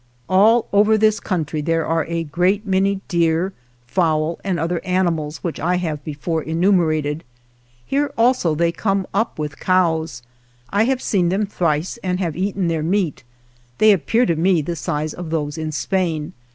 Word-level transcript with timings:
All 0.27 0.67
over 0.73 0.97
this 0.97 1.19
country 1.19 1.61
there 1.61 1.85
are 1.85 2.05
a 2.05 2.23
great 2.23 2.65
many 2.65 3.01
deer, 3.07 3.53
fowl 3.85 4.39
and 4.43 4.59
other 4.59 4.83
animals 4.83 5.43
which 5.43 5.59
I 5.59 5.75
have 5.75 6.03
before 6.03 6.41
enumerated. 6.41 7.23
Here 7.85 8.11
also 8.17 8.55
they 8.55 8.71
come 8.71 9.05
up 9.13 9.37
with 9.37 9.59
cows; 9.59 10.23
I 10.71 10.85
have 10.85 11.03
seen 11.03 11.29
them 11.29 11.45
thrice 11.45 11.97
and 12.01 12.19
have 12.19 12.35
eaten 12.35 12.67
their 12.67 12.81
meat. 12.81 13.23
They 13.77 13.91
appear 13.91 14.25
to 14.25 14.35
me 14.35 14.61
of 14.61 14.65
the 14.65 14.75
size 14.75 15.13
of 15.13 15.29
those 15.29 15.55
in 15.55 15.71
Spain. 15.71 16.33